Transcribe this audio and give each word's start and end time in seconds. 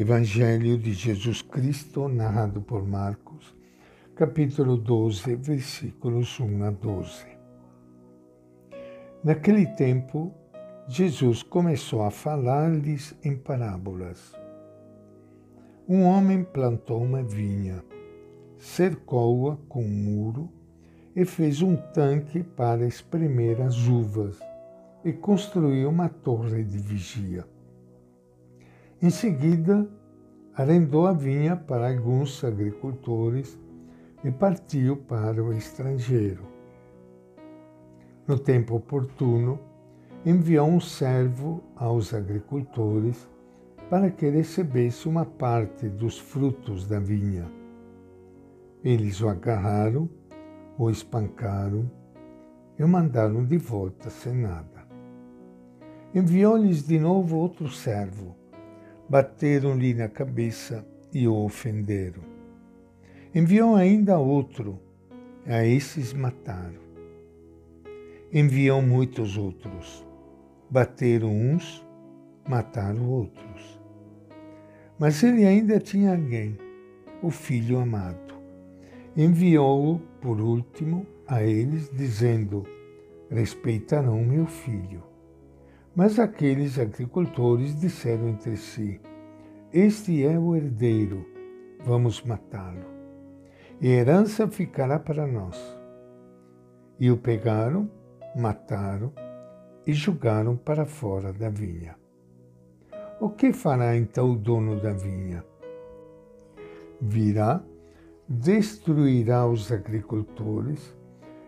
Evangelho 0.00 0.78
de 0.78 0.94
Jesus 0.94 1.42
Cristo, 1.42 2.08
narrado 2.08 2.62
por 2.62 2.88
Marcos, 2.88 3.54
capítulo 4.16 4.78
12, 4.78 5.36
versículos 5.36 6.40
1 6.40 6.64
a 6.64 6.70
12. 6.70 7.26
Naquele 9.22 9.66
tempo, 9.66 10.32
Jesus 10.88 11.42
começou 11.42 12.02
a 12.02 12.10
falar-lhes 12.10 13.14
em 13.22 13.36
parábolas. 13.36 14.34
Um 15.86 16.04
homem 16.04 16.44
plantou 16.44 17.02
uma 17.02 17.22
vinha, 17.22 17.84
cercou-a 18.56 19.58
com 19.68 19.84
um 19.84 19.90
muro 19.90 20.50
e 21.14 21.26
fez 21.26 21.60
um 21.60 21.76
tanque 21.76 22.42
para 22.42 22.86
espremer 22.86 23.60
as 23.60 23.76
uvas 23.86 24.40
e 25.04 25.12
construiu 25.12 25.90
uma 25.90 26.08
torre 26.08 26.64
de 26.64 26.78
vigia. 26.78 27.44
Em 29.02 29.08
seguida, 29.08 29.88
arrendou 30.54 31.06
a 31.06 31.14
vinha 31.14 31.56
para 31.56 31.88
alguns 31.88 32.44
agricultores 32.44 33.58
e 34.22 34.30
partiu 34.30 34.98
para 34.98 35.42
o 35.42 35.54
estrangeiro. 35.54 36.44
No 38.26 38.38
tempo 38.38 38.74
oportuno, 38.74 39.58
enviou 40.24 40.68
um 40.68 40.80
servo 40.80 41.62
aos 41.74 42.12
agricultores 42.12 43.26
para 43.88 44.10
que 44.10 44.28
recebesse 44.28 45.08
uma 45.08 45.24
parte 45.24 45.88
dos 45.88 46.18
frutos 46.18 46.86
da 46.86 47.00
vinha. 47.00 47.50
Eles 48.84 49.22
o 49.22 49.30
agarraram, 49.30 50.10
o 50.76 50.90
espancaram 50.90 51.90
e 52.78 52.84
o 52.84 52.88
mandaram 52.88 53.46
de 53.46 53.56
volta 53.56 54.10
sem 54.10 54.34
nada. 54.34 54.86
Enviou-lhes 56.14 56.86
de 56.86 56.98
novo 56.98 57.38
outro 57.38 57.66
servo. 57.70 58.39
Bateram-lhe 59.10 59.92
na 59.92 60.08
cabeça 60.08 60.86
e 61.12 61.26
o 61.26 61.34
ofenderam. 61.34 62.22
Enviou 63.34 63.74
ainda 63.74 64.20
outro, 64.20 64.78
a 65.44 65.66
esses 65.66 66.12
mataram. 66.12 66.78
Enviou 68.32 68.80
muitos 68.80 69.36
outros. 69.36 70.06
Bateram 70.70 71.28
uns, 71.28 71.84
mataram 72.48 73.10
outros. 73.10 73.80
Mas 74.96 75.20
ele 75.24 75.44
ainda 75.44 75.80
tinha 75.80 76.12
alguém, 76.12 76.56
o 77.20 77.32
filho 77.32 77.80
amado. 77.80 78.34
Enviou-o, 79.16 79.98
por 80.20 80.40
último, 80.40 81.04
a 81.26 81.42
eles, 81.42 81.90
dizendo: 81.92 82.64
Respeitarão 83.28 84.22
meu 84.22 84.46
filho. 84.46 85.10
Mas 85.94 86.18
aqueles 86.18 86.78
agricultores 86.78 87.78
disseram 87.78 88.28
entre 88.28 88.56
si: 88.56 89.00
Este 89.72 90.24
é 90.24 90.38
o 90.38 90.56
herdeiro, 90.56 91.24
vamos 91.84 92.22
matá-lo. 92.22 92.84
E 93.80 93.88
herança 93.88 94.48
ficará 94.48 94.98
para 94.98 95.26
nós. 95.26 95.56
E 96.98 97.10
o 97.10 97.16
pegaram, 97.16 97.90
mataram 98.36 99.12
e 99.86 99.92
jogaram 99.92 100.56
para 100.56 100.84
fora 100.84 101.32
da 101.32 101.48
vinha. 101.48 101.96
O 103.20 103.30
que 103.30 103.52
fará 103.52 103.96
então 103.96 104.32
o 104.32 104.36
dono 104.36 104.80
da 104.80 104.92
vinha? 104.92 105.44
Virá, 107.00 107.62
destruirá 108.28 109.46
os 109.46 109.70
agricultores 109.72 110.96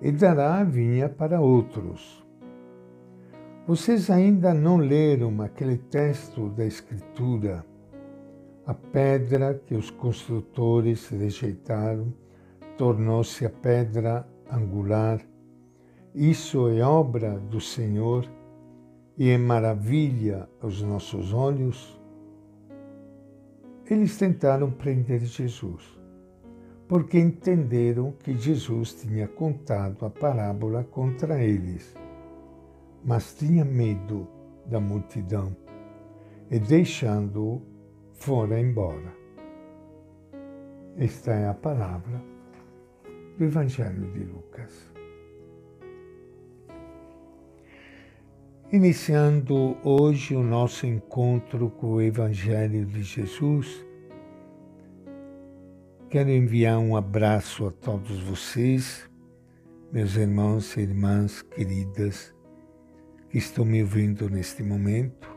e 0.00 0.10
dará 0.10 0.56
a 0.60 0.64
vinha 0.64 1.08
para 1.08 1.40
outros 1.40 2.26
vocês 3.66 4.10
ainda 4.10 4.54
não 4.54 4.76
leram 4.76 5.42
aquele 5.42 5.76
texto 5.76 6.48
da 6.50 6.64
Escritura? 6.64 7.66
A 8.66 8.74
pedra 8.74 9.54
que 9.54 9.74
os 9.74 9.90
construtores 9.90 11.08
rejeitaram 11.08 12.12
tornou-se 12.76 13.46
a 13.46 13.50
pedra 13.50 14.26
angular. 14.50 15.20
Isso 16.14 16.68
é 16.68 16.82
obra 16.82 17.38
do 17.38 17.60
Senhor 17.60 18.28
e 19.16 19.30
é 19.30 19.38
maravilha 19.38 20.48
aos 20.60 20.82
nossos 20.82 21.32
olhos? 21.32 21.98
Eles 23.88 24.18
tentaram 24.18 24.70
prender 24.70 25.20
Jesus, 25.20 25.82
porque 26.88 27.18
entenderam 27.18 28.12
que 28.12 28.36
Jesus 28.36 28.94
tinha 28.94 29.28
contado 29.28 30.04
a 30.04 30.10
parábola 30.10 30.82
contra 30.82 31.42
eles 31.42 31.94
mas 33.06 33.32
tinha 33.34 33.64
medo 33.64 34.26
da 34.66 34.80
multidão 34.80 35.56
e, 36.50 36.58
deixando-o, 36.58 37.62
fora 38.16 38.58
embora. 38.58 39.14
Esta 40.96 41.32
é 41.32 41.48
a 41.48 41.54
palavra 41.54 42.20
do 43.38 43.44
Evangelho 43.44 44.10
de 44.12 44.24
Lucas. 44.24 44.92
Iniciando 48.72 49.76
hoje 49.84 50.34
o 50.34 50.42
nosso 50.42 50.86
encontro 50.86 51.70
com 51.70 51.94
o 51.94 52.02
Evangelho 52.02 52.84
de 52.86 53.02
Jesus, 53.02 53.86
quero 56.10 56.30
enviar 56.30 56.78
um 56.78 56.96
abraço 56.96 57.66
a 57.66 57.70
todos 57.70 58.18
vocês, 58.24 59.08
meus 59.92 60.16
irmãos 60.16 60.76
e 60.76 60.80
irmãs 60.80 61.42
queridas 61.42 62.34
que 63.30 63.38
estão 63.38 63.64
me 63.64 63.82
ouvindo 63.82 64.28
neste 64.28 64.62
momento. 64.62 65.35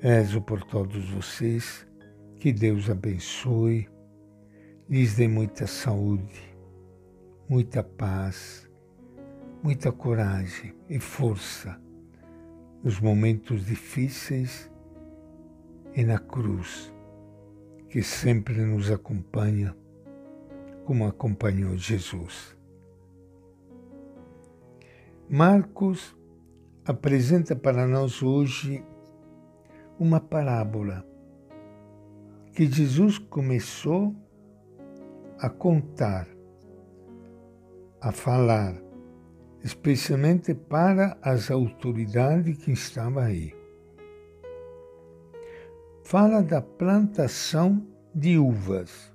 Rezo 0.00 0.40
por 0.40 0.62
todos 0.62 1.10
vocês, 1.10 1.84
que 2.38 2.52
Deus 2.52 2.88
abençoe, 2.88 3.88
lhes 4.88 5.16
dê 5.16 5.26
muita 5.26 5.66
saúde, 5.66 6.56
muita 7.48 7.82
paz, 7.82 8.70
muita 9.60 9.90
coragem 9.90 10.72
e 10.88 11.00
força 11.00 11.80
nos 12.84 13.00
momentos 13.00 13.66
difíceis 13.66 14.70
e 15.96 16.04
na 16.04 16.20
cruz, 16.20 16.94
que 17.88 18.00
sempre 18.00 18.54
nos 18.64 18.92
acompanha, 18.92 19.76
como 20.84 21.08
acompanhou 21.08 21.76
Jesus. 21.76 22.56
Marcos 25.28 26.16
apresenta 26.84 27.56
para 27.56 27.84
nós 27.84 28.22
hoje 28.22 28.84
uma 29.98 30.20
parábola 30.20 31.04
que 32.52 32.66
Jesus 32.66 33.18
começou 33.18 34.14
a 35.38 35.48
contar, 35.50 36.26
a 38.00 38.12
falar, 38.12 38.74
especialmente 39.62 40.54
para 40.54 41.16
as 41.22 41.50
autoridades 41.50 42.58
que 42.58 42.72
estavam 42.72 43.22
aí. 43.22 43.54
Fala 46.04 46.42
da 46.42 46.62
plantação 46.62 47.84
de 48.14 48.38
uvas, 48.38 49.12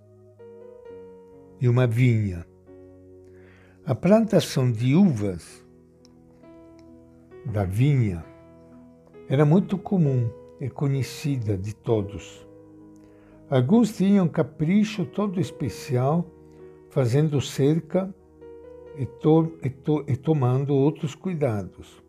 de 1.60 1.68
uma 1.68 1.88
vinha. 1.88 2.46
A 3.86 3.96
plantação 3.96 4.72
de 4.72 4.96
uvas 4.96 5.66
da 7.46 7.64
vinha 7.64 8.24
era 9.28 9.46
muito 9.46 9.78
comum 9.78 10.43
e 10.64 10.70
conhecida 10.70 11.58
de 11.58 11.76
todos. 11.76 12.48
Alguns 13.50 13.96
tinham 13.98 14.28
capricho 14.30 15.06
todo 15.06 15.40
especial, 15.40 16.26
fazendo 16.90 17.42
cerca 17.42 18.14
e, 18.98 19.06
to 19.06 19.58
e, 19.62 19.70
to 19.70 20.06
e 20.08 20.16
tomando 20.16 20.74
outros 20.74 21.16
cuidados. 21.16 22.02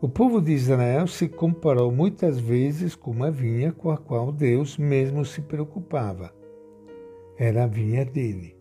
O 0.00 0.08
povo 0.08 0.40
de 0.40 0.52
Israel 0.52 1.06
se 1.08 1.28
comparou 1.28 1.90
muitas 1.90 2.38
vezes 2.38 2.94
com 2.94 3.10
uma 3.10 3.30
vinha 3.30 3.72
com 3.72 3.90
a 3.90 3.98
qual 3.98 4.30
Deus 4.30 4.78
mesmo 4.78 5.24
se 5.24 5.42
preocupava. 5.42 6.32
Era 7.36 7.64
a 7.64 7.66
vinha 7.66 8.04
dele. 8.04 8.56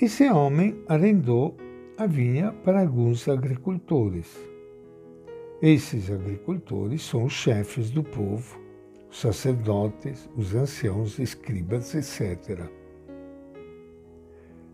Esse 0.00 0.28
homem 0.28 0.82
arrendou 0.88 1.56
a 1.98 2.06
vinha 2.06 2.52
para 2.52 2.80
alguns 2.80 3.28
agricultores. 3.28 4.55
Esses 5.62 6.10
agricultores 6.10 7.00
são 7.02 7.24
os 7.24 7.32
chefes 7.32 7.90
do 7.90 8.04
povo, 8.04 8.60
os 9.10 9.18
sacerdotes, 9.18 10.28
os 10.36 10.54
anciãos, 10.54 11.18
escribas, 11.18 11.94
etc. 11.94 12.68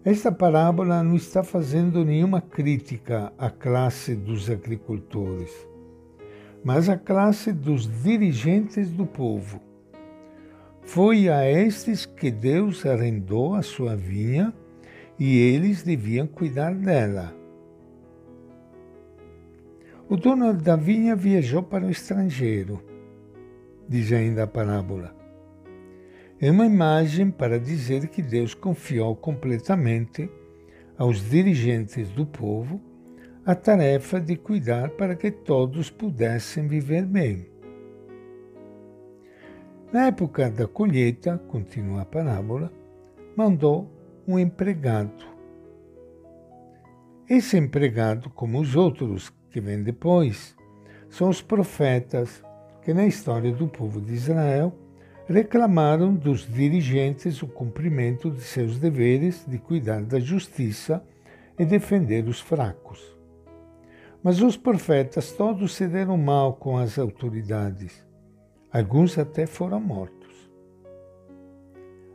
Esta 0.05 0.32
parábola 0.32 1.00
não 1.05 1.14
está 1.14 1.44
fazendo 1.44 2.05
nenhuma 2.05 2.40
crítica 2.40 3.32
à 3.38 3.49
classe 3.49 4.17
dos 4.17 4.50
agricultores, 4.50 5.52
mas 6.64 6.88
à 6.88 6.99
classe 6.99 7.52
dos 7.52 7.88
dirigentes 8.02 8.90
do 8.90 9.06
povo. 9.06 9.61
Foi 10.82 11.29
a 11.29 11.49
estes 11.49 12.05
que 12.05 12.32
Deus 12.32 12.84
arrendou 12.84 13.55
a 13.55 13.62
sua 13.62 13.94
vinha 13.94 14.52
e 15.17 15.38
eles 15.38 15.84
deviam 15.84 16.26
cuidar 16.26 16.75
dela. 16.75 17.42
O 20.12 20.17
dono 20.19 20.53
da 20.53 20.76
vinha 20.76 21.17
viajou 21.17 21.62
para 21.62 21.87
o 21.87 21.91
estrangeiro, 21.91 22.82
diz 23.88 24.12
ainda 24.12 24.43
a 24.43 24.47
parábola. 24.47 25.17
É 26.38 26.50
uma 26.50 26.67
imagem 26.67 27.31
para 27.31 27.59
dizer 27.59 28.09
que 28.09 28.20
Deus 28.20 28.53
confiou 28.53 29.17
completamente 29.17 30.31
aos 30.99 31.31
dirigentes 31.31 32.11
do 32.11 32.26
povo 32.26 32.79
a 33.47 33.55
tarefa 33.55 34.20
de 34.20 34.37
cuidar 34.37 34.91
para 34.91 35.17
que 35.17 35.31
todos 35.31 35.88
pudessem 35.88 36.69
viver 36.69 37.06
bem. 37.06 37.49
Na 39.91 40.08
época 40.08 40.50
da 40.50 40.67
colheita, 40.67 41.38
continua 41.49 42.03
a 42.03 42.05
parábola, 42.05 42.70
mandou 43.35 43.91
um 44.29 44.38
empregado. 44.38 45.25
Esse 47.26 47.56
empregado, 47.56 48.29
como 48.29 48.61
os 48.61 48.76
outros 48.76 49.32
que 49.53 49.61
vêm 49.61 49.83
depois, 49.83 50.57
são 51.11 51.29
os 51.29 51.43
profetas 51.43 52.43
que 52.83 52.95
na 52.95 53.07
história 53.07 53.53
do 53.53 53.69
povo 53.69 54.01
de 54.01 54.15
Israel 54.15 54.73
reclamaram 55.29 56.15
dos 56.15 56.47
dirigentes 56.47 57.43
o 57.43 57.47
cumprimento 57.47 58.31
de 58.31 58.41
seus 58.41 58.79
deveres 58.79 59.45
de 59.47 59.59
cuidar 59.59 60.03
da 60.03 60.19
justiça 60.19 61.05
e 61.59 61.65
defender 61.65 62.27
os 62.27 62.41
fracos. 62.41 63.17
Mas 64.23 64.41
os 64.41 64.57
profetas 64.57 65.33
todos 65.33 65.75
se 65.75 65.87
deram 65.87 66.17
mal 66.17 66.55
com 66.55 66.77
as 66.77 66.99
autoridades. 66.99 68.05
Alguns 68.73 69.19
até 69.19 69.47
foram 69.47 69.81
mortos. 69.81 70.23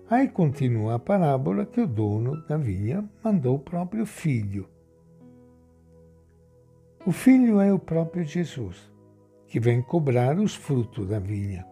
Aí 0.09 0.27
continua 0.27 0.95
a 0.95 0.99
parábola 0.99 1.65
que 1.65 1.81
o 1.81 1.87
dono 1.87 2.41
da 2.47 2.57
vinha 2.57 3.07
mandou 3.23 3.55
o 3.55 3.59
próprio 3.59 4.05
filho. 4.05 4.67
O 7.07 7.11
filho 7.13 7.61
é 7.61 7.71
o 7.71 7.79
próprio 7.79 8.21
Jesus, 8.25 8.91
que 9.47 9.61
vem 9.61 9.81
cobrar 9.81 10.37
os 10.37 10.53
frutos 10.53 11.07
da 11.07 11.19
vinha. 11.19 11.65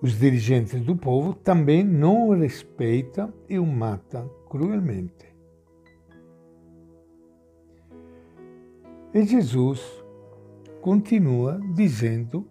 Os 0.00 0.16
dirigentes 0.16 0.80
do 0.82 0.94
povo 0.94 1.34
também 1.34 1.82
não 1.82 2.28
o 2.28 2.32
respeitam 2.32 3.34
e 3.48 3.58
o 3.58 3.66
matam 3.66 4.30
cruelmente. 4.48 5.34
E 9.12 9.24
Jesus 9.24 9.82
continua 10.80 11.60
dizendo 11.74 12.46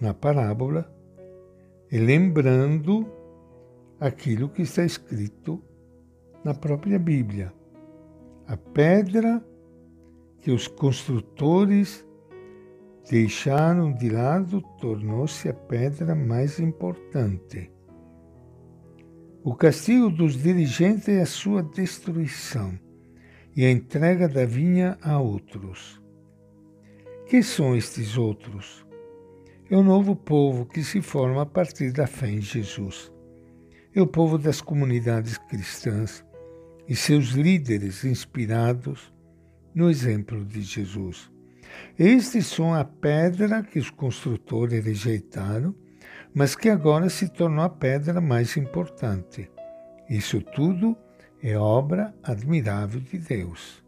na 0.00 0.14
parábola 0.14 0.88
e 1.90 1.98
lembrando 1.98 3.10
aquilo 3.98 4.50
que 4.50 4.62
está 4.62 4.84
escrito 4.84 5.60
na 6.44 6.54
própria 6.54 6.96
Bíblia. 6.96 7.52
A 8.46 8.56
pedra 8.56 9.44
que 10.46 10.52
os 10.52 10.68
construtores 10.68 12.06
deixaram 13.10 13.92
de 13.92 14.08
lado 14.08 14.62
tornou-se 14.80 15.48
a 15.48 15.52
pedra 15.52 16.14
mais 16.14 16.60
importante. 16.60 17.68
O 19.42 19.56
castigo 19.56 20.08
dos 20.08 20.40
dirigentes 20.40 21.08
é 21.08 21.20
a 21.20 21.26
sua 21.26 21.64
destruição 21.64 22.78
e 23.56 23.64
a 23.64 23.72
entrega 23.72 24.28
da 24.28 24.46
vinha 24.46 24.96
a 25.02 25.18
outros. 25.18 26.00
Quem 27.26 27.42
são 27.42 27.74
estes 27.74 28.16
outros? 28.16 28.86
É 29.68 29.76
o 29.76 29.82
novo 29.82 30.14
povo 30.14 30.64
que 30.64 30.84
se 30.84 31.02
forma 31.02 31.42
a 31.42 31.46
partir 31.46 31.90
da 31.90 32.06
fé 32.06 32.30
em 32.30 32.40
Jesus. 32.40 33.12
É 33.92 34.00
o 34.00 34.06
povo 34.06 34.38
das 34.38 34.60
comunidades 34.60 35.38
cristãs 35.38 36.24
e 36.88 36.94
seus 36.94 37.30
líderes 37.30 38.04
inspirados 38.04 39.15
no 39.76 39.90
exemplo 39.90 40.42
de 40.42 40.62
Jesus. 40.62 41.30
Estes 41.98 42.46
são 42.46 42.72
a 42.72 42.82
pedra 42.82 43.62
que 43.62 43.78
os 43.78 43.90
construtores 43.90 44.82
rejeitaram, 44.82 45.74
mas 46.34 46.56
que 46.56 46.70
agora 46.70 47.10
se 47.10 47.28
tornou 47.28 47.62
a 47.62 47.68
pedra 47.68 48.18
mais 48.18 48.56
importante. 48.56 49.50
Isso 50.08 50.40
tudo 50.40 50.96
é 51.42 51.58
obra 51.58 52.14
admirável 52.22 53.00
de 53.00 53.18
Deus. 53.18 53.84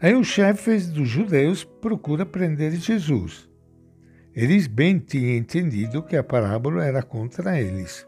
Aí 0.00 0.14
os 0.14 0.28
chefes 0.28 0.88
dos 0.88 1.08
judeus 1.08 1.64
procuram 1.64 2.24
prender 2.24 2.76
Jesus. 2.76 3.50
Eles 4.32 4.68
bem 4.68 5.00
tinham 5.00 5.36
entendido 5.36 6.04
que 6.04 6.16
a 6.16 6.22
parábola 6.22 6.84
era 6.84 7.02
contra 7.02 7.60
eles. 7.60 8.06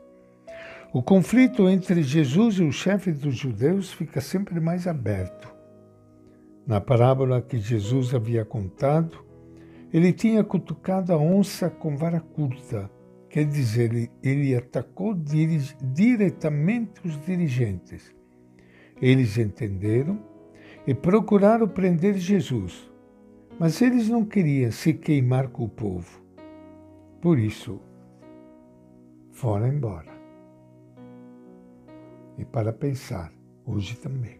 O 0.93 1.03
conflito 1.03 1.69
entre 1.69 2.01
Jesus 2.05 2.57
e 2.57 2.63
os 2.63 2.77
chefes 2.77 3.19
dos 3.19 3.37
judeus 3.37 3.93
fica 3.93 4.21
sempre 4.21 4.61
mais 4.61 4.87
aberto. 4.87 5.60
Na 6.71 6.81
parábola 6.81 7.43
que 7.43 7.59
Jesus 7.59 8.15
havia 8.15 8.45
contado, 8.45 9.25
ele 9.93 10.13
tinha 10.13 10.45
cutucado 10.45 11.13
a 11.13 11.17
onça 11.17 11.69
com 11.69 11.97
vara 11.97 12.21
curta 12.21 12.89
Quer 13.29 13.45
dizer, 13.45 14.09
ele, 14.23 14.55
atacou 14.55 15.15
diretamente 15.15 17.01
os 17.05 17.21
dirigentes. 17.27 18.15
Eles 19.03 19.37
entenderam 19.37 20.21
e 20.87 20.95
procuraram 20.95 21.67
prender 21.67 22.15
Jesus, 22.15 22.89
mas 23.59 23.83
eles 23.83 24.09
não 24.09 24.25
queriam 24.25 24.71
se 24.71 24.95
queimar 24.95 25.49
com 25.49 25.65
o 25.65 25.69
povo. 25.69 26.23
Por 27.21 27.37
isso, 27.37 27.81
foram 29.33 29.67
embora. 29.67 30.13
E 32.39 32.45
para 32.45 32.73
pensar, 32.73 33.33
hoje 33.67 33.97
também. 33.97 34.40